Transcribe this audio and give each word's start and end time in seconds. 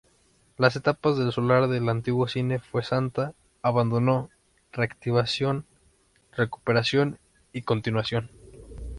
Las 0.57 0.75
etapas 0.75 1.15
del 1.15 1.31
solar 1.31 1.67
del 1.67 1.87
antiguo 1.87 2.27
cine 2.27 2.57
Fuensanta: 2.57 3.35
abandono, 3.61 4.31
reactivación, 4.71 5.67
recuperación 6.35 7.19
y 7.53 7.61
continuación. 7.61 8.27